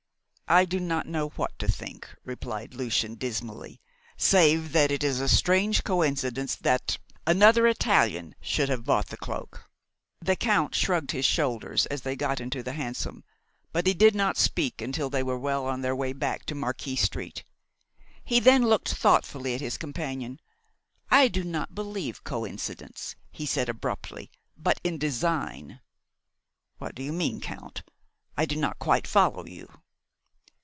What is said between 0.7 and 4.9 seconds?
not know what to think," replied Lucian dismally, "save